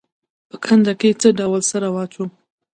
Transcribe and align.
په 0.49 0.55
کنده 0.63 0.93
کې 0.99 1.17
څه 1.21 1.29
ډول 1.39 1.61
سره 1.71 1.87
واچوم؟ 1.95 2.29